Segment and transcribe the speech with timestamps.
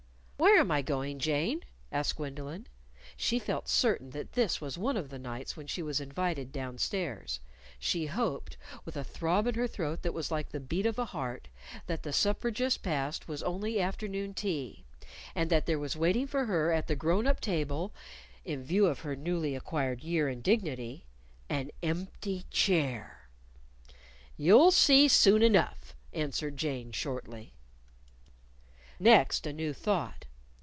[0.51, 2.65] "Where am I going, Jane?" asked Gwendolyn.
[3.15, 7.39] (She felt certain that this was one of the nights when she was invited downstairs:
[7.77, 11.05] She hoped with a throb in her throat that was like the beat of a
[11.05, 11.47] heart
[11.85, 14.83] that the supper just past was only afternoon tea,
[15.35, 17.93] and that there was waiting for her at the grown up table
[18.43, 21.05] in view of her newly acquired year and dignity
[21.51, 23.29] an empty chair.)
[24.37, 27.53] "You'll see soon enough," answered Jane, shortly.
[28.99, 30.25] Next, a new thought!